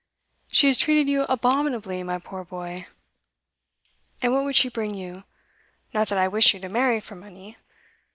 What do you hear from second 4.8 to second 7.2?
you? Not that I wish you to marry for